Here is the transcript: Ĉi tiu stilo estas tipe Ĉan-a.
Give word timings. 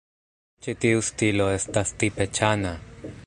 Ĉi 0.67 0.73
tiu 0.85 1.03
stilo 1.09 1.49
estas 1.59 1.93
tipe 2.05 2.29
Ĉan-a. 2.39 2.75